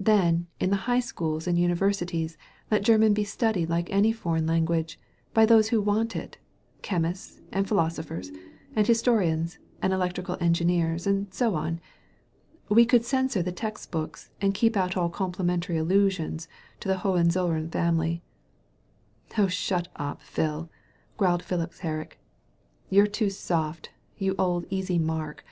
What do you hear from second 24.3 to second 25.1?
old easy